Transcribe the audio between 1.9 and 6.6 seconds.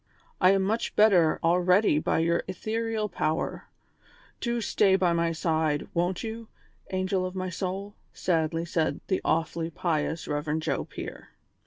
by your ethereal power; do stay by my side, won't you,